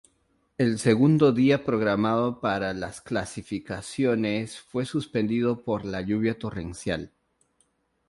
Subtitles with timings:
[0.57, 7.11] El segundo día programado para las clasificaciones fue suspendido por la lluvia torrencial.